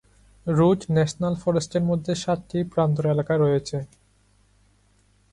[0.47, 3.77] Root national ফরেস্টের মধ্যে সাতটি প্রান্তর এলাকা রয়েছে।